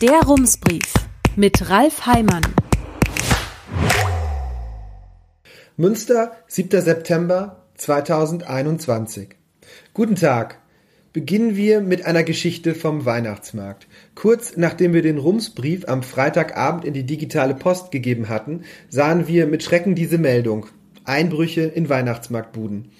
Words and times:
Der 0.00 0.22
Rumsbrief 0.22 0.94
mit 1.36 1.68
Ralf 1.68 2.06
Heimann. 2.06 2.40
Münster, 5.76 6.32
7. 6.46 6.80
September 6.80 7.66
2021. 7.74 9.36
Guten 9.92 10.14
Tag. 10.14 10.58
Beginnen 11.12 11.54
wir 11.54 11.82
mit 11.82 12.06
einer 12.06 12.22
Geschichte 12.22 12.74
vom 12.74 13.04
Weihnachtsmarkt. 13.04 13.88
Kurz 14.14 14.56
nachdem 14.56 14.94
wir 14.94 15.02
den 15.02 15.18
Rumsbrief 15.18 15.86
am 15.86 16.02
Freitagabend 16.02 16.86
in 16.86 16.94
die 16.94 17.04
digitale 17.04 17.54
Post 17.54 17.90
gegeben 17.90 18.30
hatten, 18.30 18.62
sahen 18.88 19.28
wir 19.28 19.46
mit 19.46 19.62
Schrecken 19.62 19.94
diese 19.94 20.16
Meldung. 20.16 20.64
Einbrüche 21.04 21.62
in 21.62 21.90
Weihnachtsmarktbuden. 21.90 22.90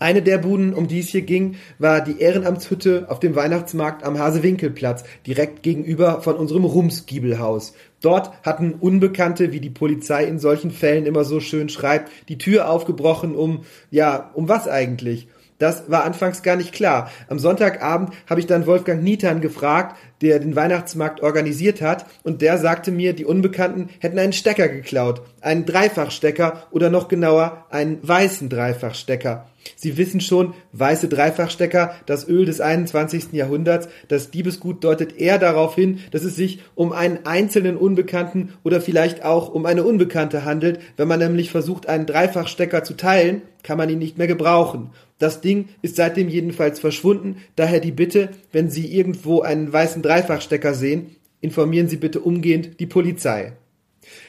Eine 0.00 0.22
der 0.22 0.38
Buden, 0.38 0.74
um 0.74 0.86
die 0.86 1.00
es 1.00 1.08
hier 1.08 1.22
ging, 1.22 1.56
war 1.80 2.00
die 2.00 2.20
Ehrenamtshütte 2.20 3.06
auf 3.08 3.18
dem 3.18 3.34
Weihnachtsmarkt 3.34 4.04
am 4.04 4.16
Hasewinkelplatz, 4.16 5.02
direkt 5.26 5.64
gegenüber 5.64 6.22
von 6.22 6.36
unserem 6.36 6.64
Rumsgiebelhaus. 6.64 7.74
Dort 8.00 8.30
hatten 8.44 8.74
Unbekannte, 8.74 9.50
wie 9.52 9.58
die 9.58 9.70
Polizei 9.70 10.24
in 10.24 10.38
solchen 10.38 10.70
Fällen 10.70 11.04
immer 11.04 11.24
so 11.24 11.40
schön 11.40 11.68
schreibt, 11.68 12.12
die 12.28 12.38
Tür 12.38 12.70
aufgebrochen, 12.70 13.34
um, 13.34 13.64
ja, 13.90 14.30
um 14.34 14.48
was 14.48 14.68
eigentlich? 14.68 15.26
Das 15.58 15.90
war 15.90 16.04
anfangs 16.04 16.44
gar 16.44 16.54
nicht 16.54 16.72
klar. 16.72 17.10
Am 17.28 17.40
Sonntagabend 17.40 18.10
habe 18.30 18.38
ich 18.38 18.46
dann 18.46 18.66
Wolfgang 18.66 19.02
Nietern 19.02 19.40
gefragt, 19.40 19.96
der 20.20 20.38
den 20.38 20.54
Weihnachtsmarkt 20.54 21.20
organisiert 21.20 21.82
hat, 21.82 22.06
und 22.22 22.40
der 22.40 22.58
sagte 22.58 22.92
mir, 22.92 23.12
die 23.12 23.24
Unbekannten 23.24 23.88
hätten 23.98 24.20
einen 24.20 24.32
Stecker 24.32 24.68
geklaut, 24.68 25.22
einen 25.40 25.66
Dreifachstecker 25.66 26.68
oder 26.70 26.90
noch 26.90 27.08
genauer 27.08 27.66
einen 27.70 27.98
weißen 28.06 28.48
Dreifachstecker. 28.48 29.48
Sie 29.76 29.96
wissen 29.96 30.20
schon, 30.20 30.54
weiße 30.72 31.08
Dreifachstecker, 31.08 31.94
das 32.06 32.28
Öl 32.28 32.44
des 32.44 32.60
21. 32.60 33.32
Jahrhunderts, 33.32 33.88
das 34.08 34.30
Diebesgut 34.30 34.84
deutet 34.84 35.18
eher 35.18 35.38
darauf 35.38 35.74
hin, 35.74 36.00
dass 36.10 36.24
es 36.24 36.36
sich 36.36 36.60
um 36.74 36.92
einen 36.92 37.26
einzelnen 37.26 37.76
Unbekannten 37.76 38.54
oder 38.64 38.80
vielleicht 38.80 39.24
auch 39.24 39.52
um 39.52 39.66
eine 39.66 39.84
Unbekannte 39.84 40.44
handelt. 40.44 40.80
Wenn 40.96 41.08
man 41.08 41.18
nämlich 41.18 41.50
versucht, 41.50 41.88
einen 41.88 42.06
Dreifachstecker 42.06 42.84
zu 42.84 42.94
teilen, 42.94 43.42
kann 43.62 43.78
man 43.78 43.90
ihn 43.90 43.98
nicht 43.98 44.18
mehr 44.18 44.26
gebrauchen. 44.26 44.90
Das 45.18 45.40
Ding 45.40 45.68
ist 45.82 45.96
seitdem 45.96 46.28
jedenfalls 46.28 46.78
verschwunden, 46.78 47.38
daher 47.56 47.80
die 47.80 47.92
Bitte, 47.92 48.30
wenn 48.52 48.70
Sie 48.70 48.86
irgendwo 48.94 49.40
einen 49.40 49.72
weißen 49.72 50.00
Dreifachstecker 50.00 50.74
sehen, 50.74 51.16
informieren 51.40 51.88
Sie 51.88 51.96
bitte 51.96 52.20
umgehend 52.20 52.78
die 52.80 52.86
Polizei. 52.86 53.52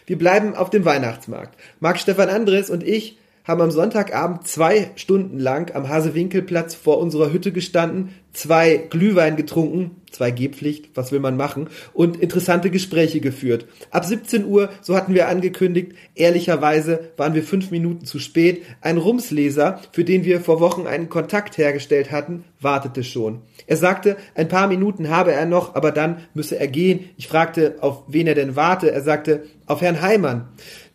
Wir 0.06 0.18
bleiben 0.18 0.56
auf 0.56 0.70
dem 0.70 0.86
Weihnachtsmarkt. 0.86 1.60
Marc 1.80 2.00
Stefan 2.00 2.30
Andres 2.30 2.70
und 2.70 2.84
ich 2.84 3.18
haben 3.50 3.62
am 3.62 3.72
Sonntagabend 3.72 4.48
zwei 4.48 4.92
Stunden 4.96 5.40
lang 5.40 5.76
am 5.76 5.90
Hasewinkelplatz 5.90 6.76
vor 6.76 7.00
unserer 7.00 7.34
Hütte 7.34 7.52
gestanden, 7.52 8.14
zwei 8.32 8.78
Glühwein 8.78 9.38
getrunken, 9.38 10.02
zwei 10.12 10.30
Gehpflicht, 10.30 10.92
was 10.94 11.12
will 11.12 11.20
man 11.20 11.36
machen, 11.36 11.68
und 11.94 12.18
interessante 12.18 12.70
Gespräche 12.70 13.22
geführt. 13.22 13.66
Ab 13.90 14.06
17 14.06 14.46
Uhr, 14.46 14.70
so 14.82 14.96
hatten 14.96 15.16
wir 15.16 15.28
angekündigt, 15.28 15.94
ehrlicherweise 16.14 17.10
waren 17.18 17.34
wir 17.34 17.42
fünf 17.42 17.72
Minuten 17.72 18.06
zu 18.06 18.20
spät, 18.20 18.62
ein 18.82 18.98
Rumsleser, 18.98 19.82
für 19.94 20.04
den 20.04 20.26
wir 20.26 20.42
vor 20.42 20.60
Wochen 20.60 20.86
einen 20.86 21.10
Kontakt 21.10 21.58
hergestellt 21.58 22.12
hatten, 22.12 22.44
wartete 22.62 23.04
schon. 23.04 23.42
Er 23.66 23.78
sagte, 23.78 24.18
ein 24.36 24.48
paar 24.48 24.68
Minuten 24.68 25.10
habe 25.10 25.32
er 25.32 25.48
noch, 25.48 25.74
aber 25.74 25.92
dann 25.92 26.18
müsse 26.36 26.60
er 26.60 26.68
gehen. 26.68 27.10
Ich 27.18 27.28
fragte, 27.28 27.78
auf 27.82 28.04
wen 28.08 28.28
er 28.28 28.36
denn 28.36 28.56
warte. 28.56 28.92
Er 28.92 29.02
sagte, 29.02 29.46
auf 29.66 29.82
Herrn 29.82 30.04
Heimann. 30.04 30.50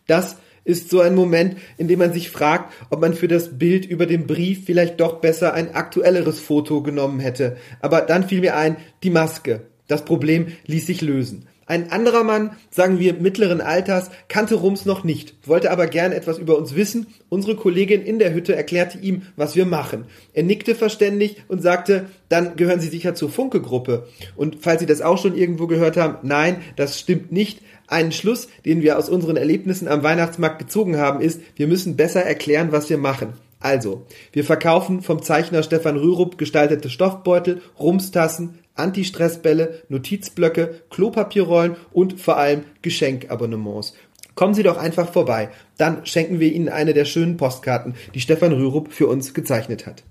Das 0.07 0.37
ist 0.65 0.91
so 0.91 1.01
ein 1.01 1.15
Moment, 1.15 1.57
in 1.77 1.89
dem 1.89 1.99
man 1.99 2.13
sich 2.13 2.31
fragt, 2.31 2.73
ob 2.91 3.01
man 3.01 3.15
für 3.15 3.29
das 3.29 3.59
Bild 3.59 3.87
über 3.87 4.07
dem 4.07 4.27
Brief 4.27 4.65
vielleicht 4.65 5.01
doch 5.01 5.21
besser 5.21 5.55
ein 5.55 5.75
aktuelleres 5.75 6.41
Foto 6.41 6.83
genommen 6.83 7.21
hätte. 7.21 7.57
Aber 7.81 8.01
dann 8.01 8.27
fiel 8.29 8.41
mir 8.41 8.57
ein, 8.57 8.77
die 9.03 9.11
Maske. 9.11 9.67
Das 9.87 10.05
Problem 10.05 10.49
ließ 10.67 10.87
sich 10.87 11.03
lösen. 11.03 11.47
Ein 11.67 11.91
anderer 11.91 12.25
Mann, 12.25 12.57
sagen 12.71 12.99
wir 12.99 13.15
mittleren 13.15 13.63
Alters, 13.63 14.11
kannte 14.29 14.57
Rums 14.57 14.85
noch 14.85 15.03
nicht, 15.03 15.35
wollte 15.47 15.71
aber 15.71 15.87
gern 15.87 16.13
etwas 16.13 16.39
über 16.39 16.59
uns 16.59 16.75
wissen. 16.75 17.07
Unsere 17.31 17.57
Kollegin 17.57 18.03
in 18.03 18.19
der 18.19 18.35
Hütte 18.35 18.55
erklärte 18.55 18.99
ihm, 18.99 19.23
was 19.37 19.57
wir 19.57 19.65
machen. 19.65 20.05
Er 20.35 20.43
nickte 20.43 20.75
verständig 20.75 21.43
und 21.49 21.63
sagte, 21.63 22.07
dann 22.29 22.57
gehören 22.57 22.81
Sie 22.81 22.89
sicher 22.89 23.15
zur 23.15 23.31
Funke-Gruppe. 23.31 24.09
Und 24.37 24.59
falls 24.61 24.81
Sie 24.81 24.87
das 24.87 25.01
auch 25.01 25.17
schon 25.17 25.37
irgendwo 25.37 25.67
gehört 25.67 25.97
haben, 25.97 26.19
nein, 26.23 26.57
das 26.77 27.01
stimmt 27.01 27.33
nicht. 27.33 27.61
Ein 27.87 28.13
Schluss, 28.13 28.49
den 28.65 28.83
wir 28.83 28.99
aus 28.99 29.09
unseren 29.09 29.37
Erlebnissen 29.37 29.89
am 29.89 30.03
Weihnachtsmarkt 30.03 30.59
gezogen 30.59 30.97
haben, 30.97 31.21
ist, 31.21 31.41
wir 31.57 31.67
müssen 31.67 31.97
besser 31.97 32.23
erklären, 32.23 32.73
was 32.73 32.89
wir 32.89 32.99
machen. 32.99 33.35
Also, 33.61 34.07
wir 34.33 34.45
verkaufen 34.45 35.01
vom 35.01 35.23
Zeichner 35.23 35.63
Stefan 35.63 35.97
Rürup 35.97 36.37
gestaltete 36.37 36.91
Stoffbeutel, 36.91 37.63
Rumstassen, 37.79 38.59
Anti-Stressbälle, 38.75 39.83
Notizblöcke, 39.89 40.83
Klopapierrollen 40.91 41.77
und 41.93 42.21
vor 42.21 42.37
allem 42.37 42.65
Geschenkabonnements. 42.83 43.95
Kommen 44.35 44.55
Sie 44.55 44.65
doch 44.65 44.77
einfach 44.77 45.13
vorbei, 45.13 45.51
dann 45.79 46.05
schenken 46.05 46.41
wir 46.41 46.53
Ihnen 46.53 46.69
eine 46.69 46.93
der 46.93 47.05
schönen 47.05 47.37
Postkarten, 47.37 47.95
die 48.15 48.21
Stefan 48.21 48.53
Rürup 48.53 48.93
für 48.93 49.07
uns 49.07 49.33
gezeichnet 49.33 49.87
hat. 49.87 50.03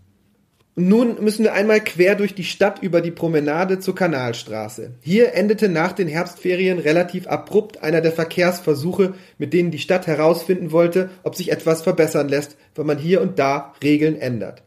Nun 0.76 1.24
müssen 1.24 1.44
wir 1.44 1.54
einmal 1.54 1.82
quer 1.82 2.16
durch 2.16 2.34
die 2.34 2.44
Stadt 2.44 2.82
über 2.82 3.02
die 3.02 3.12
Promenade 3.12 3.80
zur 3.80 3.94
Kanalstraße. 3.94 4.96
Hier 5.02 5.36
endete 5.36 5.70
nach 5.70 5.92
den 5.92 6.08
Herbstferien 6.08 6.80
relativ 6.80 7.28
abrupt 7.28 7.84
einer 7.84 8.02
der 8.02 8.12
Verkehrsversuche, 8.12 9.14
mit 9.38 9.54
denen 9.54 9.70
die 9.70 9.78
Stadt 9.78 10.08
herausfinden 10.08 10.72
wollte, 10.72 11.12
ob 11.22 11.36
sich 11.36 11.52
etwas 11.52 11.84
verbessern 11.84 12.28
lässt, 12.28 12.58
wenn 12.74 12.88
man 12.88 12.98
hier 12.98 13.22
und 13.22 13.38
da 13.38 13.74
Regeln 13.84 14.20
ändert. 14.20 14.64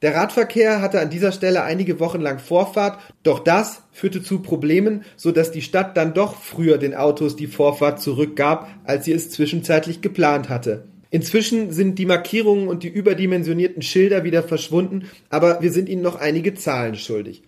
Der 0.00 0.14
Radverkehr 0.14 0.80
hatte 0.80 1.00
an 1.00 1.10
dieser 1.10 1.32
Stelle 1.32 1.64
einige 1.64 1.98
Wochen 1.98 2.20
lang 2.20 2.38
Vorfahrt, 2.38 3.00
doch 3.24 3.40
das 3.40 3.82
führte 3.90 4.22
zu 4.22 4.38
Problemen, 4.42 5.02
so 5.16 5.32
dass 5.32 5.50
die 5.50 5.62
Stadt 5.62 5.96
dann 5.96 6.14
doch 6.14 6.40
früher 6.40 6.78
den 6.78 6.94
Autos 6.94 7.34
die 7.34 7.48
Vorfahrt 7.48 8.00
zurückgab, 8.00 8.70
als 8.84 9.06
sie 9.06 9.12
es 9.12 9.30
zwischenzeitlich 9.30 10.02
geplant 10.02 10.48
hatte. 10.48 10.84
Inzwischen 11.10 11.72
sind 11.72 11.98
die 11.98 12.06
Markierungen 12.06 12.68
und 12.68 12.82
die 12.82 12.88
überdimensionierten 12.88 13.82
Schilder 13.82 14.24
wieder 14.24 14.42
verschwunden, 14.42 15.08
aber 15.30 15.62
wir 15.62 15.72
sind 15.72 15.88
Ihnen 15.88 16.02
noch 16.02 16.16
einige 16.16 16.54
Zahlen 16.54 16.96
schuldig. 16.96 17.42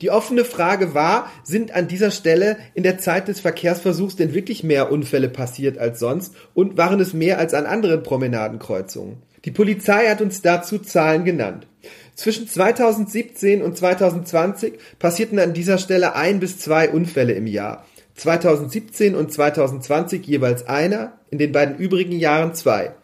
Die 0.00 0.10
offene 0.10 0.44
Frage 0.44 0.94
war, 0.94 1.30
sind 1.42 1.74
an 1.74 1.88
dieser 1.88 2.10
Stelle 2.10 2.56
in 2.74 2.82
der 2.82 2.98
Zeit 2.98 3.28
des 3.28 3.40
Verkehrsversuchs 3.40 4.16
denn 4.16 4.34
wirklich 4.34 4.64
mehr 4.64 4.90
Unfälle 4.90 5.28
passiert 5.28 5.78
als 5.78 6.00
sonst 6.00 6.34
und 6.54 6.76
waren 6.76 7.00
es 7.00 7.14
mehr 7.14 7.38
als 7.38 7.54
an 7.54 7.66
anderen 7.66 8.02
Promenadenkreuzungen? 8.02 9.16
Die 9.44 9.50
Polizei 9.52 10.08
hat 10.08 10.20
uns 10.20 10.42
dazu 10.42 10.78
Zahlen 10.78 11.24
genannt. 11.24 11.66
Zwischen 12.14 12.48
2017 12.48 13.62
und 13.62 13.76
2020 13.76 14.74
passierten 14.98 15.38
an 15.38 15.54
dieser 15.54 15.78
Stelle 15.78 16.16
ein 16.16 16.40
bis 16.40 16.58
zwei 16.58 16.90
Unfälle 16.90 17.34
im 17.34 17.46
Jahr. 17.46 17.86
2017 18.16 19.14
und 19.14 19.32
2020 19.32 20.26
jeweils 20.26 20.66
einer, 20.66 21.12
in 21.30 21.38
den 21.38 21.52
beiden 21.52 21.76
übrigen 21.78 22.18
Jahren 22.18 22.54
zwei. 22.54 22.94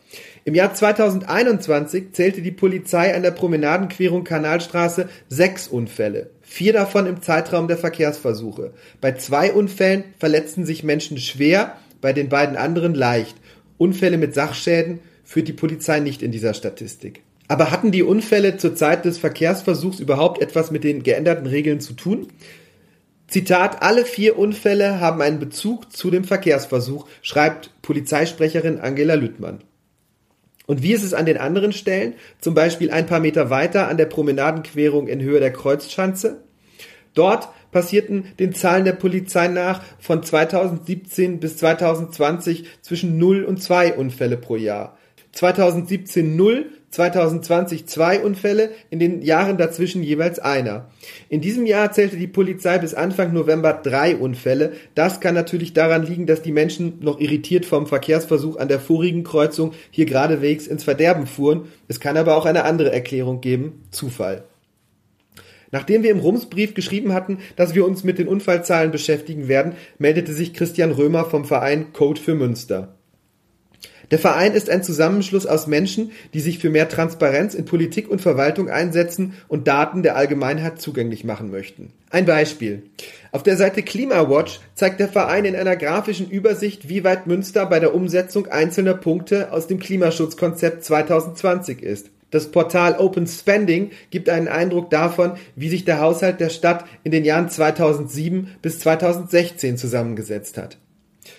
Im 0.47 0.55
Jahr 0.55 0.75
2021 0.75 2.13
zählte 2.13 2.43
die 2.43 2.51
Polizei 2.51 3.15
an 3.15 3.23
der 3.23 3.31
Promenadenquerung 3.31 4.25
Kanalstraße 4.25 5.09
sechs 5.31 5.69
Unfälle, 5.69 6.29
vier 6.43 6.75
davon 6.75 7.07
im 7.07 7.23
Zeitraum 7.23 7.67
der 7.67 7.79
Verkehrsversuche. 7.79 8.75
Bei 9.01 9.13
zwei 9.13 9.55
Unfällen 9.55 10.05
verletzten 10.19 10.67
sich 10.67 10.85
Menschen 10.85 11.17
schwer, 11.17 11.79
bei 12.03 12.13
den 12.13 12.29
beiden 12.29 12.57
anderen 12.57 12.95
leicht. 12.95 13.35
Unfälle 13.79 14.19
mit 14.19 14.35
Sachschäden 14.35 14.99
führt 15.25 15.49
die 15.49 15.55
Polizei 15.55 16.01
nicht 16.01 16.23
in 16.23 16.31
dieser 16.31 16.53
Statistik. 16.53 17.23
Aber 17.49 17.71
hatten 17.71 17.91
die 17.91 18.03
Unfälle 18.03 18.59
zur 18.59 18.75
Zeit 18.75 19.07
des 19.07 19.17
Verkehrsversuchs 19.17 19.99
überhaupt 19.99 20.43
etwas 20.43 20.71
mit 20.71 20.85
den 20.85 21.03
geänderten 21.03 21.47
Regeln 21.47 21.81
zu 21.81 21.95
tun? 21.95 22.29
Zitat, 23.29 23.83
alle 23.83 24.05
vier 24.05 24.39
Unfälle 24.39 25.01
haben 25.01 25.23
einen 25.23 25.39
Bezug 25.39 25.91
zu 25.91 26.11
dem 26.11 26.25
Verkehrsversuch, 26.25 27.07
schreibt 27.23 27.71
Polizeisprecherin 27.81 28.79
Angela 28.79 29.15
Lüttmann. 29.15 29.61
Und 30.67 30.83
wie 30.83 30.93
ist 30.93 31.05
es 31.05 31.15
an 31.15 31.27
den 31.27 31.37
anderen 31.37 31.73
Stellen, 31.73 32.15
zum 32.41 32.55
Beispiel 32.55 32.91
ein 32.91 33.07
paar 33.07 33.21
Meter 33.21 33.51
weiter 33.51 33.89
an 33.89 33.97
der 33.97 34.07
Promenadenquerung 34.07 35.09
in 35.09 35.21
Höhe 35.21 35.41
der 35.41 35.53
Kreuzschanze? 35.53 36.43
Dort 37.13 37.49
passierten 37.71 38.27
den 38.39 38.55
Zahlen 38.55 38.85
der 38.85 38.93
Polizei 38.93 39.49
nach 39.49 39.83
von 39.99 40.23
2017 40.23 41.39
bis 41.41 41.57
2020 41.59 42.65
zwischen 42.83 43.19
0 43.19 43.45
und 43.45 43.63
2 43.63 43.95
Unfälle 43.95 44.37
pro 44.37 44.57
Jahr. 44.57 44.97
2017 45.33 46.37
0, 46.37 46.71
2020 46.95 47.87
zwei 47.87 48.21
Unfälle, 48.21 48.71
in 48.91 48.99
den 48.99 49.23
Jahren 49.23 49.59
dazwischen 49.59 50.03
jeweils 50.03 50.39
einer. 50.39 50.91
In 51.29 51.41
diesem 51.41 51.67
Jahr 51.67 51.93
zählte 51.93 52.17
die 52.17 52.27
Polizei 52.27 52.79
bis 52.79 52.95
Anfang 52.95 53.33
November 53.33 53.73
drei 53.73 54.17
Unfälle. 54.17 54.73
Das 54.95 55.21
kann 55.21 55.35
natürlich 55.35 55.75
daran 55.75 56.07
liegen, 56.07 56.27
dass 56.27 56.43
die 56.43 56.53
Menschen 56.53 56.99
noch 57.01 57.21
irritiert 57.21 57.67
vom 57.67 57.87
Verkehrsversuch 57.87 58.57
an 58.57 58.69
der 58.69 58.81
vorigen 58.81 59.25
Kreuzung 59.25 59.73
hier 59.91 60.07
geradewegs 60.07 60.67
ins 60.67 60.85
Verderben 60.85 61.27
fuhren. 61.27 61.67
Es 61.89 62.01
kann 62.01 62.17
aber 62.17 62.37
auch 62.37 62.47
eine 62.47 62.65
andere 62.65 62.93
Erklärung 62.93 63.41
geben. 63.41 63.83
Zufall. 63.91 64.45
Nachdem 65.73 66.05
wir 66.05 66.13
im 66.13 66.21
Rumsbrief 66.21 66.75
geschrieben 66.75 67.13
hatten, 67.13 67.39
dass 67.57 67.75
wir 67.75 67.85
uns 67.85 68.05
mit 68.05 68.19
den 68.19 68.29
Unfallzahlen 68.29 68.93
beschäftigen 68.93 69.49
werden, 69.49 69.73
meldete 69.99 70.33
sich 70.33 70.55
Christian 70.55 70.93
Römer 70.93 71.25
vom 71.25 71.45
Verein 71.45 71.93
Code 71.93 72.21
für 72.21 72.37
Münster. 72.37 72.95
Der 74.11 74.19
Verein 74.19 74.53
ist 74.53 74.71
ein 74.71 74.83
Zusammenschluss 74.83 75.47
aus 75.47 75.67
Menschen, 75.67 76.13
die 76.35 76.41
sich 76.41 76.59
für 76.59 76.71
mehr 76.71 76.89
Transparenz 76.89 77.55
in 77.55 77.65
Politik 77.65 78.11
und 78.11 78.21
Verwaltung 78.21 78.69
einsetzen 78.71 79.35
und 79.49 79.67
Daten 79.67 80.03
der 80.03 80.17
Allgemeinheit 80.17 80.81
zugänglich 80.81 81.25
machen 81.25 81.51
möchten. 81.51 81.93
Ein 82.11 82.27
Beispiel. 82.27 82.83
Auf 83.33 83.43
der 83.43 83.57
Seite 83.57 83.83
Klimawatch 83.83 84.61
zeigt 84.75 85.01
der 85.01 85.09
Verein 85.09 85.45
in 85.45 85.57
einer 85.57 85.77
grafischen 85.77 86.31
Übersicht, 86.31 86.89
wie 86.89 87.03
weit 87.03 87.27
Münster 87.27 87.67
bei 87.67 87.81
der 87.81 87.95
Umsetzung 87.95 88.47
einzelner 88.47 88.95
Punkte 88.95 89.53
aus 89.53 89.67
dem 89.67 89.79
Klimaschutzkonzept 89.79 90.85
2020 90.85 91.83
ist. 91.83 92.11
Das 92.31 92.51
Portal 92.51 92.97
Open 92.99 93.29
Spending 93.29 93.93
gibt 94.11 94.29
einen 94.29 94.49
Eindruck 94.49 94.91
davon, 94.91 95.35
wie 95.55 95.69
sich 95.69 95.85
der 95.85 96.01
Haushalt 96.01 96.41
der 96.41 96.49
Stadt 96.49 96.85
in 97.05 97.13
den 97.13 97.25
Jahren 97.25 97.49
2007 97.49 98.49
bis 98.61 98.81
2016 98.81 99.79
zusammengesetzt 99.79 100.59
hat. 100.59 100.79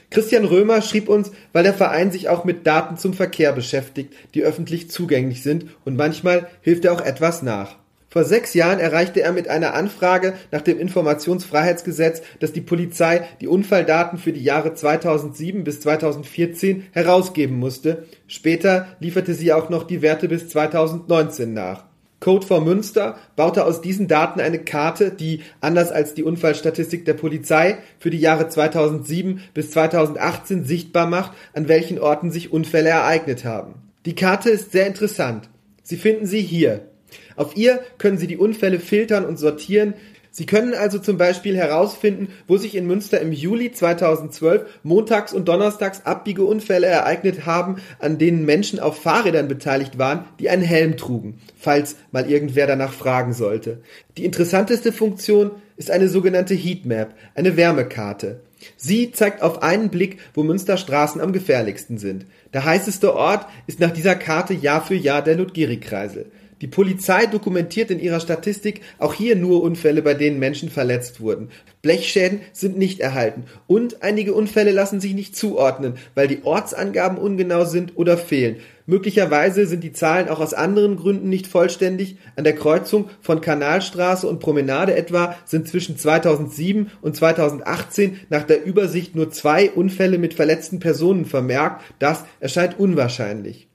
Christian 0.09 0.45
Römer 0.45 0.81
schrieb 0.81 1.09
uns, 1.09 1.31
weil 1.53 1.63
der 1.63 1.73
Verein 1.73 2.11
sich 2.11 2.29
auch 2.29 2.45
mit 2.45 2.65
Daten 2.67 2.97
zum 2.97 3.13
Verkehr 3.13 3.51
beschäftigt, 3.53 4.13
die 4.33 4.43
öffentlich 4.43 4.89
zugänglich 4.89 5.43
sind 5.43 5.65
und 5.83 5.97
manchmal 5.97 6.47
hilft 6.61 6.85
er 6.85 6.93
auch 6.93 7.01
etwas 7.01 7.41
nach. 7.41 7.77
Vor 8.15 8.23
sechs 8.23 8.53
Jahren 8.53 8.79
erreichte 8.79 9.21
er 9.21 9.33
mit 9.33 9.49
einer 9.49 9.73
Anfrage 9.73 10.35
nach 10.49 10.61
dem 10.61 10.79
Informationsfreiheitsgesetz, 10.79 12.21
dass 12.39 12.53
die 12.53 12.61
Polizei 12.61 13.27
die 13.41 13.47
Unfalldaten 13.47 14.17
für 14.17 14.31
die 14.31 14.41
Jahre 14.41 14.73
2007 14.73 15.65
bis 15.65 15.81
2014 15.81 16.85
herausgeben 16.93 17.59
musste. 17.59 18.05
Später 18.27 18.87
lieferte 19.01 19.33
sie 19.33 19.51
auch 19.51 19.69
noch 19.69 19.83
die 19.83 20.01
Werte 20.01 20.29
bis 20.29 20.47
2019 20.47 21.53
nach. 21.53 21.83
Code 22.25 22.47
for 22.47 22.59
Münster 22.59 23.19
baute 23.35 23.65
aus 23.65 23.81
diesen 23.81 24.07
Daten 24.07 24.39
eine 24.39 24.57
Karte, 24.57 25.11
die, 25.11 25.41
anders 25.61 25.91
als 25.91 26.15
die 26.15 26.23
Unfallstatistik 26.23 27.05
der 27.05 27.13
Polizei, 27.13 27.77
für 27.99 28.09
die 28.09 28.19
Jahre 28.19 28.47
2007 28.49 29.41
bis 29.53 29.69
2018 29.69 30.63
sichtbar 30.63 31.05
macht, 31.05 31.33
an 31.53 31.67
welchen 31.67 31.99
Orten 31.99 32.31
sich 32.31 32.51
Unfälle 32.51 32.89
ereignet 32.89 33.45
haben. 33.45 33.75
Die 34.07 34.15
Karte 34.15 34.49
ist 34.49 34.71
sehr 34.71 34.87
interessant. 34.87 35.49
Sie 35.83 35.97
finden 35.97 36.25
sie 36.25 36.41
hier. 36.41 36.87
Auf 37.35 37.55
ihr 37.55 37.79
können 37.99 38.17
Sie 38.17 38.25
die 38.25 38.37
Unfälle 38.37 38.79
filtern 38.79 39.23
und 39.23 39.37
sortieren. 39.37 39.93
Sie 40.37 40.45
können 40.45 40.73
also 40.73 40.99
zum 40.99 41.17
Beispiel 41.17 41.55
herausfinden, 41.55 42.27
wo 42.45 42.57
sich 42.57 42.75
in 42.75 42.85
Münster 42.85 43.21
im 43.21 43.31
Juli 43.31 43.71
2012 43.71 44.65
montags 44.83 45.31
und 45.31 45.47
donnerstags 45.47 46.05
Abbiegeunfälle 46.05 46.87
ereignet 46.87 47.45
haben, 47.45 47.77
an 47.99 48.17
denen 48.17 48.43
Menschen 48.43 48.81
auf 48.81 49.01
Fahrrädern 49.01 49.47
beteiligt 49.47 49.97
waren, 49.97 50.25
die 50.41 50.49
einen 50.49 50.61
Helm 50.61 50.97
trugen, 50.97 51.39
falls 51.57 51.95
mal 52.11 52.29
irgendwer 52.29 52.67
danach 52.67 52.91
fragen 52.91 53.31
sollte. 53.31 53.79
Die 54.17 54.25
interessanteste 54.25 54.91
Funktion 54.91 55.51
ist 55.77 55.89
eine 55.89 56.09
sogenannte 56.09 56.53
Heatmap, 56.53 57.15
eine 57.33 57.55
Wärmekarte. 57.55 58.41
Sie 58.75 59.13
zeigt 59.13 59.41
auf 59.41 59.63
einen 59.63 59.87
Blick, 59.87 60.19
wo 60.33 60.43
Münsterstraßen 60.43 61.21
am 61.21 61.31
gefährlichsten 61.31 61.97
sind. 61.97 62.25
Der 62.53 62.65
heißeste 62.65 63.15
Ort 63.15 63.47
ist 63.67 63.79
nach 63.79 63.91
dieser 63.91 64.15
Karte 64.15 64.53
Jahr 64.53 64.83
für 64.83 64.95
Jahr 64.95 65.21
der 65.21 65.37
Ludgeri-Kreisel. 65.37 66.25
Die 66.61 66.67
Polizei 66.67 67.25
dokumentiert 67.25 67.91
in 67.91 67.99
ihrer 67.99 68.21
Statistik 68.21 68.81
auch 68.97 69.13
hier 69.13 69.35
nur 69.35 69.61
Unfälle, 69.61 70.01
bei 70.01 70.13
denen 70.13 70.39
Menschen 70.39 70.69
verletzt 70.69 71.19
wurden. 71.19 71.49
Blechschäden 71.81 72.39
sind 72.53 72.77
nicht 72.77 73.01
erhalten 73.01 73.43
und 73.67 74.03
einige 74.03 74.33
Unfälle 74.33 74.71
lassen 74.71 75.01
sich 75.01 75.13
nicht 75.13 75.35
zuordnen, 75.35 75.95
weil 76.15 76.29
die 76.29 76.43
Ortsangaben 76.43 77.17
ungenau 77.17 77.65
sind 77.65 77.97
oder 77.97 78.17
fehlen. 78.17 78.57
Möglicherweise 78.87 79.65
sind 79.65 79.83
die 79.83 79.93
Zahlen 79.93 80.29
auch 80.29 80.39
aus 80.39 80.53
anderen 80.53 80.95
Gründen 80.95 81.27
nicht 81.27 81.47
vollständig. 81.47 82.17
An 82.35 82.43
der 82.43 82.55
Kreuzung 82.55 83.09
von 83.19 83.41
Kanalstraße 83.41 84.27
und 84.27 84.39
Promenade 84.39 84.95
etwa 84.95 85.35
sind 85.45 85.67
zwischen 85.67 85.97
2007 85.97 86.91
und 87.01 87.15
2018 87.15 88.19
nach 88.29 88.43
der 88.43 88.63
Übersicht 88.63 89.15
nur 89.15 89.31
zwei 89.31 89.71
Unfälle 89.71 90.19
mit 90.19 90.35
verletzten 90.35 90.79
Personen 90.79 91.25
vermerkt. 91.25 91.83
Das 91.99 92.23
erscheint 92.39 92.79
unwahrscheinlich. 92.79 93.67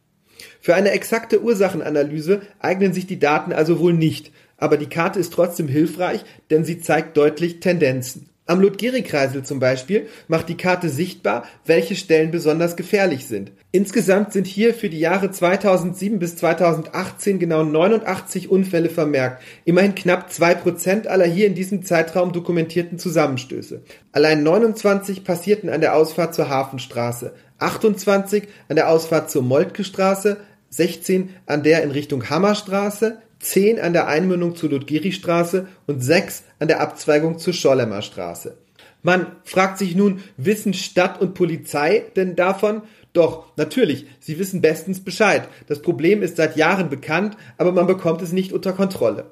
Für 0.61 0.75
eine 0.75 0.91
exakte 0.91 1.43
Ursachenanalyse 1.43 2.43
eignen 2.59 2.93
sich 2.93 3.07
die 3.07 3.19
Daten 3.19 3.53
also 3.53 3.81
wohl 3.81 3.95
nicht, 3.95 4.33
aber 4.57 4.77
die 4.77 4.89
Karte 4.89 5.19
ist 5.19 5.33
trotzdem 5.33 5.69
hilfreich, 5.69 6.25
denn 6.51 6.65
sie 6.65 6.81
zeigt 6.81 7.17
deutlich 7.17 7.61
Tendenzen. 7.61 8.31
Am 8.51 8.61
Ludgeri-Kreisel 8.61 9.45
zum 9.45 9.61
Beispiel 9.61 10.09
macht 10.27 10.49
die 10.49 10.57
Karte 10.57 10.89
sichtbar, 10.89 11.45
welche 11.67 11.95
Stellen 11.95 12.33
besonders 12.33 12.75
gefährlich 12.75 13.27
sind. 13.27 13.53
Insgesamt 13.71 14.33
sind 14.33 14.49
hier 14.49 14.75
für 14.75 14.89
die 14.89 14.99
Jahre 14.99 15.31
2007 15.31 16.19
bis 16.19 16.35
2018 16.35 17.39
genau 17.39 17.63
89 17.63 18.51
Unfälle 18.51 18.89
vermerkt, 18.89 19.41
immerhin 19.65 19.95
knapp 19.95 20.33
zwei 20.33 20.57
Prozent 20.57 21.07
aller 21.07 21.27
hier 21.27 21.47
in 21.47 21.55
diesem 21.55 21.85
Zeitraum 21.85 22.33
dokumentierten 22.33 22.99
Zusammenstöße. 22.99 23.83
Allein 24.11 24.43
29 24.43 25.23
passierten 25.23 25.71
an 25.71 25.81
der 25.81 25.95
Ausfahrt 25.95 26.35
zur 26.35 26.49
Hafenstraße, 26.49 27.33
28 27.61 28.49
an 28.69 28.75
der 28.75 28.89
Ausfahrt 28.89 29.31
zur 29.31 29.43
Moltke 29.43 29.85
Straße, 29.85 30.39
16 30.71 31.31
an 31.47 31.63
der 31.63 31.83
in 31.83 31.91
Richtung 31.91 32.31
Hammerstraße, 32.31 33.19
10 33.41 33.81
an 33.81 33.93
der 33.93 34.07
Einmündung 34.07 34.57
zur 34.57 34.71
Ludgeri-Straße 34.71 35.67
und 35.87 36.03
6 36.03 36.45
an 36.59 36.69
der 36.69 36.81
Abzweigung 36.81 37.39
zur 37.39 37.53
Schollemer 37.53 38.03
Straße. 38.03 38.57
Man 39.03 39.27
fragt 39.45 39.79
sich 39.79 39.97
nun, 39.97 40.21
wissen 40.37 40.75
Stadt 40.75 41.21
und 41.21 41.35
Polizei 41.35 42.05
denn 42.17 42.37
davon? 42.37 42.83
Doch, 43.13 43.47
natürlich, 43.57 44.07
sie 44.21 44.39
wissen 44.39 44.61
bestens 44.61 45.03
Bescheid. 45.03 45.49
Das 45.67 45.83
Problem 45.83 46.23
ist 46.23 46.37
seit 46.37 46.57
Jahren 46.57 46.91
bekannt, 46.91 47.37
aber 47.57 47.73
man 47.73 47.87
bekommt 47.87 48.23
es 48.23 48.33
nicht 48.33 48.53
unter 48.53 48.73
Kontrolle. 48.73 49.27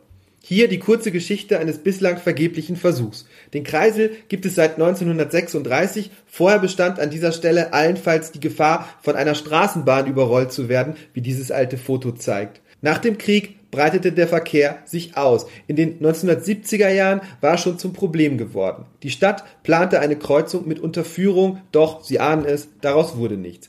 Hier 0.48 0.66
die 0.68 0.78
kurze 0.78 1.12
Geschichte 1.12 1.58
eines 1.58 1.76
bislang 1.76 2.16
vergeblichen 2.16 2.76
Versuchs. 2.76 3.26
Den 3.52 3.64
Kreisel 3.64 4.12
gibt 4.28 4.46
es 4.46 4.54
seit 4.54 4.76
1936. 4.76 6.10
Vorher 6.24 6.58
bestand 6.58 6.98
an 6.98 7.10
dieser 7.10 7.32
Stelle 7.32 7.74
allenfalls 7.74 8.32
die 8.32 8.40
Gefahr, 8.40 8.88
von 9.02 9.14
einer 9.14 9.34
Straßenbahn 9.34 10.06
überrollt 10.06 10.50
zu 10.50 10.70
werden, 10.70 10.94
wie 11.12 11.20
dieses 11.20 11.50
alte 11.50 11.76
Foto 11.76 12.12
zeigt. 12.12 12.62
Nach 12.80 12.96
dem 12.96 13.18
Krieg 13.18 13.70
breitete 13.70 14.10
der 14.10 14.26
Verkehr 14.26 14.78
sich 14.86 15.18
aus. 15.18 15.44
In 15.66 15.76
den 15.76 16.00
1970er 16.00 16.88
Jahren 16.88 17.20
war 17.42 17.58
schon 17.58 17.78
zum 17.78 17.92
Problem 17.92 18.38
geworden. 18.38 18.86
Die 19.02 19.10
Stadt 19.10 19.44
plante 19.64 20.00
eine 20.00 20.16
Kreuzung 20.16 20.66
mit 20.66 20.80
Unterführung, 20.80 21.60
doch, 21.72 22.02
Sie 22.02 22.20
ahnen 22.20 22.46
es, 22.46 22.68
daraus 22.80 23.18
wurde 23.18 23.36
nichts. 23.36 23.68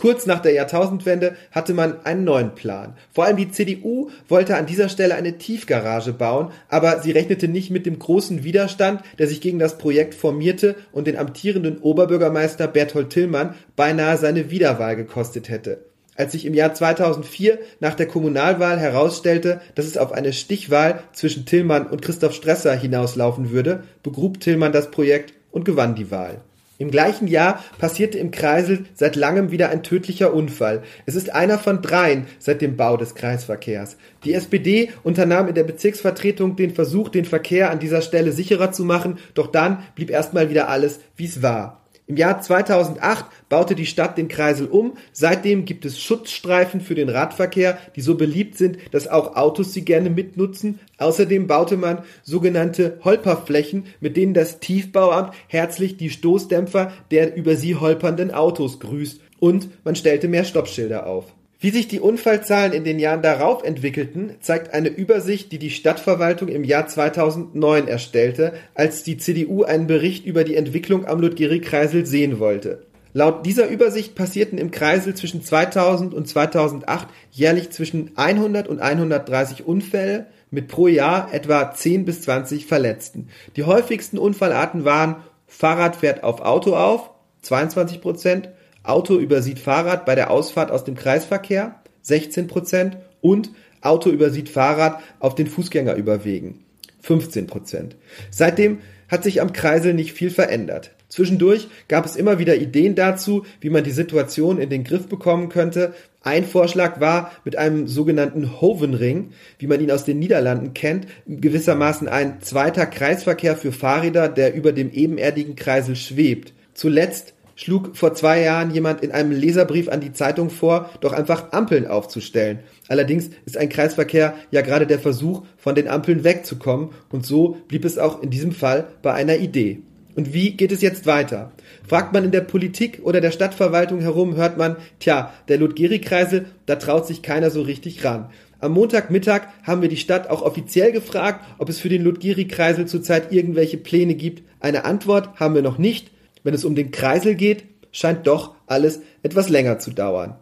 Kurz 0.00 0.24
nach 0.24 0.40
der 0.40 0.54
Jahrtausendwende 0.54 1.36
hatte 1.50 1.74
man 1.74 2.06
einen 2.06 2.24
neuen 2.24 2.54
Plan. 2.54 2.94
Vor 3.12 3.26
allem 3.26 3.36
die 3.36 3.50
CDU 3.50 4.08
wollte 4.28 4.56
an 4.56 4.64
dieser 4.64 4.88
Stelle 4.88 5.14
eine 5.14 5.36
Tiefgarage 5.36 6.14
bauen, 6.14 6.52
aber 6.70 7.02
sie 7.02 7.10
rechnete 7.10 7.48
nicht 7.48 7.70
mit 7.70 7.84
dem 7.84 7.98
großen 7.98 8.42
Widerstand, 8.42 9.02
der 9.18 9.28
sich 9.28 9.42
gegen 9.42 9.58
das 9.58 9.76
Projekt 9.76 10.14
formierte 10.14 10.74
und 10.92 11.06
den 11.06 11.18
amtierenden 11.18 11.80
Oberbürgermeister 11.80 12.66
Berthold 12.66 13.10
Tillmann 13.10 13.56
beinahe 13.76 14.16
seine 14.16 14.50
Wiederwahl 14.50 14.96
gekostet 14.96 15.50
hätte. 15.50 15.84
Als 16.16 16.32
sich 16.32 16.46
im 16.46 16.54
Jahr 16.54 16.72
2004 16.72 17.58
nach 17.80 17.94
der 17.94 18.06
Kommunalwahl 18.06 18.78
herausstellte, 18.78 19.60
dass 19.74 19.84
es 19.84 19.98
auf 19.98 20.12
eine 20.12 20.32
Stichwahl 20.32 21.02
zwischen 21.12 21.44
Tillmann 21.44 21.86
und 21.86 22.00
Christoph 22.00 22.32
Stresser 22.32 22.74
hinauslaufen 22.74 23.50
würde, 23.50 23.82
begrub 24.02 24.40
Tillmann 24.40 24.72
das 24.72 24.90
Projekt 24.90 25.34
und 25.50 25.66
gewann 25.66 25.94
die 25.94 26.10
Wahl. 26.10 26.40
Im 26.80 26.90
gleichen 26.90 27.28
Jahr 27.28 27.62
passierte 27.76 28.16
im 28.16 28.30
Kreisel 28.30 28.86
seit 28.94 29.14
langem 29.14 29.50
wieder 29.50 29.68
ein 29.68 29.82
tödlicher 29.82 30.32
Unfall. 30.32 30.82
Es 31.04 31.14
ist 31.14 31.30
einer 31.30 31.58
von 31.58 31.82
dreien 31.82 32.24
seit 32.38 32.62
dem 32.62 32.78
Bau 32.78 32.96
des 32.96 33.14
Kreisverkehrs. 33.14 33.98
Die 34.24 34.32
SPD 34.32 34.88
unternahm 35.02 35.46
in 35.46 35.54
der 35.54 35.64
Bezirksvertretung 35.64 36.56
den 36.56 36.70
Versuch, 36.70 37.10
den 37.10 37.26
Verkehr 37.26 37.70
an 37.70 37.80
dieser 37.80 38.00
Stelle 38.00 38.32
sicherer 38.32 38.72
zu 38.72 38.86
machen, 38.86 39.18
doch 39.34 39.48
dann 39.48 39.82
blieb 39.94 40.08
erstmal 40.08 40.48
wieder 40.48 40.70
alles, 40.70 41.00
wie 41.16 41.26
es 41.26 41.42
war. 41.42 41.79
Im 42.10 42.16
Jahr 42.16 42.40
2008 42.40 43.24
baute 43.48 43.76
die 43.76 43.86
Stadt 43.86 44.18
den 44.18 44.26
Kreisel 44.26 44.66
um. 44.66 44.94
Seitdem 45.12 45.64
gibt 45.64 45.84
es 45.84 46.00
Schutzstreifen 46.00 46.80
für 46.80 46.96
den 46.96 47.08
Radverkehr, 47.08 47.78
die 47.94 48.00
so 48.00 48.16
beliebt 48.16 48.58
sind, 48.58 48.78
dass 48.90 49.06
auch 49.06 49.36
Autos 49.36 49.72
sie 49.72 49.84
gerne 49.84 50.10
mitnutzen. 50.10 50.80
Außerdem 50.98 51.46
baute 51.46 51.76
man 51.76 52.02
sogenannte 52.24 52.98
Holperflächen, 53.04 53.84
mit 54.00 54.16
denen 54.16 54.34
das 54.34 54.58
Tiefbauamt 54.58 55.34
herzlich 55.46 55.98
die 55.98 56.10
Stoßdämpfer 56.10 56.90
der 57.12 57.36
über 57.36 57.54
sie 57.54 57.76
holpernden 57.76 58.32
Autos 58.32 58.80
grüßt. 58.80 59.20
Und 59.38 59.68
man 59.84 59.94
stellte 59.94 60.26
mehr 60.26 60.42
Stoppschilder 60.42 61.06
auf. 61.06 61.26
Wie 61.62 61.68
sich 61.68 61.88
die 61.88 62.00
Unfallzahlen 62.00 62.72
in 62.72 62.84
den 62.84 62.98
Jahren 62.98 63.20
darauf 63.20 63.62
entwickelten, 63.62 64.34
zeigt 64.40 64.72
eine 64.72 64.88
Übersicht, 64.88 65.52
die 65.52 65.58
die 65.58 65.68
Stadtverwaltung 65.68 66.48
im 66.48 66.64
Jahr 66.64 66.86
2009 66.86 67.86
erstellte, 67.86 68.54
als 68.74 69.02
die 69.02 69.18
CDU 69.18 69.64
einen 69.64 69.86
Bericht 69.86 70.24
über 70.24 70.42
die 70.42 70.56
Entwicklung 70.56 71.04
am 71.04 71.20
Ludgeri-Kreisel 71.20 72.06
sehen 72.06 72.38
wollte. 72.38 72.86
Laut 73.12 73.44
dieser 73.44 73.68
Übersicht 73.68 74.14
passierten 74.14 74.56
im 74.56 74.70
Kreisel 74.70 75.14
zwischen 75.14 75.42
2000 75.42 76.14
und 76.14 76.26
2008 76.26 77.08
jährlich 77.30 77.68
zwischen 77.68 78.12
100 78.16 78.66
und 78.66 78.80
130 78.80 79.66
Unfälle 79.66 80.28
mit 80.50 80.66
pro 80.66 80.88
Jahr 80.88 81.28
etwa 81.34 81.74
10 81.74 82.06
bis 82.06 82.22
20 82.22 82.64
Verletzten. 82.64 83.28
Die 83.56 83.64
häufigsten 83.64 84.16
Unfallarten 84.16 84.86
waren 84.86 85.16
Fahrrad 85.46 85.96
fährt 85.96 86.24
auf 86.24 86.40
Auto 86.40 86.74
auf, 86.74 87.10
22 87.42 88.00
Prozent, 88.00 88.48
Auto 88.82 89.18
übersieht 89.18 89.58
Fahrrad 89.58 90.06
bei 90.06 90.14
der 90.14 90.30
Ausfahrt 90.30 90.70
aus 90.70 90.84
dem 90.84 90.94
Kreisverkehr 90.94 91.80
16 92.02 92.46
Prozent 92.46 92.96
und 93.20 93.50
Auto 93.82 94.10
übersieht 94.10 94.48
Fahrrad 94.48 95.00
auf 95.18 95.34
den 95.34 95.46
Fußgängerüberwegen 95.46 96.64
15 97.02 97.46
Prozent. 97.46 97.96
Seitdem 98.30 98.78
hat 99.08 99.24
sich 99.24 99.40
am 99.40 99.52
Kreisel 99.52 99.94
nicht 99.94 100.12
viel 100.12 100.30
verändert. 100.30 100.92
Zwischendurch 101.08 101.68
gab 101.88 102.06
es 102.06 102.14
immer 102.14 102.38
wieder 102.38 102.54
Ideen 102.54 102.94
dazu, 102.94 103.44
wie 103.60 103.70
man 103.70 103.82
die 103.82 103.90
Situation 103.90 104.58
in 104.58 104.70
den 104.70 104.84
Griff 104.84 105.08
bekommen 105.08 105.48
könnte. 105.48 105.92
Ein 106.22 106.44
Vorschlag 106.44 107.00
war 107.00 107.32
mit 107.44 107.56
einem 107.56 107.88
sogenannten 107.88 108.60
Hovenring, 108.60 109.30
wie 109.58 109.66
man 109.66 109.80
ihn 109.80 109.90
aus 109.90 110.04
den 110.04 110.20
Niederlanden 110.20 110.72
kennt, 110.72 111.08
gewissermaßen 111.26 112.06
ein 112.06 112.40
zweiter 112.42 112.86
Kreisverkehr 112.86 113.56
für 113.56 113.72
Fahrräder, 113.72 114.28
der 114.28 114.54
über 114.54 114.70
dem 114.72 114.92
ebenerdigen 114.92 115.56
Kreisel 115.56 115.96
schwebt. 115.96 116.52
Zuletzt 116.74 117.34
schlug 117.60 117.94
vor 117.94 118.14
zwei 118.14 118.40
Jahren 118.40 118.70
jemand 118.70 119.02
in 119.02 119.12
einem 119.12 119.32
Leserbrief 119.32 119.88
an 119.88 120.00
die 120.00 120.14
Zeitung 120.14 120.48
vor, 120.48 120.88
doch 121.02 121.12
einfach 121.12 121.52
Ampeln 121.52 121.86
aufzustellen. 121.86 122.60
Allerdings 122.88 123.28
ist 123.44 123.58
ein 123.58 123.68
Kreisverkehr 123.68 124.34
ja 124.50 124.62
gerade 124.62 124.86
der 124.86 124.98
Versuch, 124.98 125.42
von 125.58 125.74
den 125.74 125.86
Ampeln 125.86 126.24
wegzukommen, 126.24 126.90
und 127.10 127.26
so 127.26 127.58
blieb 127.68 127.84
es 127.84 127.98
auch 127.98 128.22
in 128.22 128.30
diesem 128.30 128.52
Fall 128.52 128.88
bei 129.02 129.12
einer 129.12 129.36
Idee. 129.36 129.82
Und 130.16 130.32
wie 130.32 130.52
geht 130.52 130.72
es 130.72 130.80
jetzt 130.80 131.04
weiter? 131.04 131.52
Fragt 131.86 132.14
man 132.14 132.24
in 132.24 132.30
der 132.30 132.40
Politik 132.40 133.00
oder 133.02 133.20
der 133.20 133.30
Stadtverwaltung 133.30 134.00
herum, 134.00 134.36
hört 134.36 134.56
man, 134.56 134.76
tja, 134.98 135.32
der 135.48 135.58
Ludgeri-Kreisel, 135.58 136.46
da 136.64 136.76
traut 136.76 137.06
sich 137.06 137.20
keiner 137.20 137.50
so 137.50 137.60
richtig 137.60 138.04
ran. 138.04 138.30
Am 138.58 138.72
Montagmittag 138.72 139.42
haben 139.64 139.82
wir 139.82 139.88
die 139.90 139.96
Stadt 139.98 140.30
auch 140.30 140.42
offiziell 140.42 140.92
gefragt, 140.92 141.44
ob 141.58 141.68
es 141.68 141.78
für 141.78 141.90
den 141.90 142.02
Ludgeri-Kreisel 142.04 142.86
zurzeit 142.86 143.32
irgendwelche 143.32 143.76
Pläne 143.76 144.14
gibt. 144.14 144.42
Eine 144.60 144.86
Antwort 144.86 145.38
haben 145.38 145.54
wir 145.54 145.62
noch 145.62 145.78
nicht. 145.78 146.10
Wenn 146.42 146.54
es 146.54 146.64
um 146.64 146.74
den 146.74 146.90
Kreisel 146.90 147.34
geht, 147.34 147.64
scheint 147.92 148.26
doch 148.26 148.54
alles 148.66 149.00
etwas 149.22 149.48
länger 149.48 149.78
zu 149.78 149.90
dauern. 149.90 150.38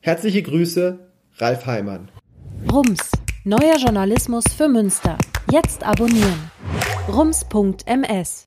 Herzliche 0.00 0.42
Grüße, 0.42 0.98
Ralf 1.38 1.66
Heimann. 1.66 2.10
Rums, 2.72 3.10
neuer 3.44 3.76
Journalismus 3.76 4.44
für 4.56 4.68
Münster. 4.68 5.18
Jetzt 5.50 5.84
abonnieren. 5.84 6.50
rums.ms 7.08 8.44